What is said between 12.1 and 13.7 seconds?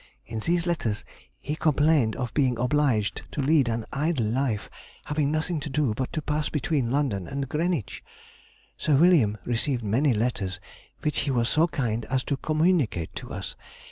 to communicate to us.